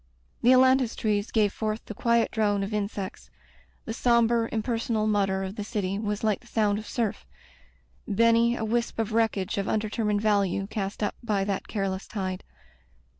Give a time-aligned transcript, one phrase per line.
[0.41, 3.29] The ailantus trees gave forth the quiet drone of insects;
[3.85, 7.27] the sombre, impersonal mutter of the city was like the sound of surf:
[8.07, 12.43] Benny, a wisp of wreckage of undetermined value cast up by that careless tide.